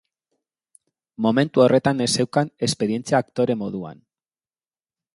Momentu 1.25 1.63
horretan 1.65 2.03
ez 2.07 2.09
zeukan 2.17 2.51
esperientzia 2.71 3.23
aktore 3.25 3.61
moduan. 3.63 4.05